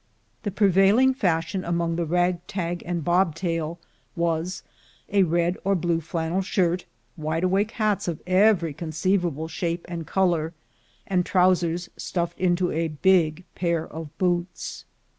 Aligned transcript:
The 0.41 0.49
prevailing 0.49 1.13
fashion 1.13 1.63
among 1.63 1.95
the 1.95 2.07
rag 2.07 2.39
tag 2.47 2.81
and 2.87 3.03
bobtail 3.03 3.77
was 4.15 4.63
a 5.11 5.21
red 5.21 5.59
or 5.63 5.75
blue 5.75 6.01
flannel 6.01 6.41
shirt, 6.41 6.85
wide 7.17 7.43
awake 7.43 7.69
hats 7.73 8.07
of 8.07 8.19
every 8.25 8.73
conceivable 8.73 9.47
shape 9.47 9.85
and 9.87 10.07
color, 10.07 10.55
and 11.05 11.23
trousers 11.23 11.87
stuffed 11.97 12.39
into 12.39 12.71
a 12.71 12.87
big 12.87 13.43
pair 13.53 13.85
of 13.87 14.09
boots. 14.17 14.85